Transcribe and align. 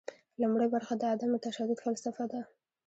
لومړۍ 0.41 0.67
برخه 0.75 0.93
د 0.97 1.03
عدم 1.13 1.31
تشدد 1.45 1.77
فلسفه 1.85 2.25
ده. 2.31 2.41